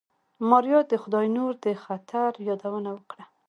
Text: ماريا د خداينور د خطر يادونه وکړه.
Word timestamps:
ماريا 0.49 0.79
د 0.91 0.93
خداينور 1.03 1.53
د 1.65 1.67
خطر 1.83 2.31
يادونه 2.49 2.89
وکړه. 2.93 3.23